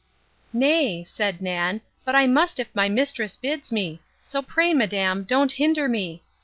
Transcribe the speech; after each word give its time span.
—Nay, 0.51 1.03
said 1.03 1.43
Nan, 1.43 1.81
but 2.05 2.15
I 2.15 2.25
must 2.25 2.59
if 2.59 2.73
my 2.73 2.89
mistress 2.89 3.37
bids 3.37 3.71
me: 3.71 3.99
so 4.23 4.41
pray, 4.41 4.73
madam, 4.73 5.23
don't 5.25 5.51
hinder 5.51 5.87
me. 5.87 6.23